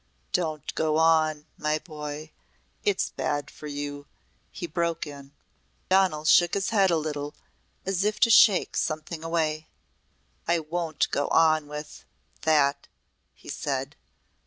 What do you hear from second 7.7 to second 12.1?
as if to shake something away. "I won't go on with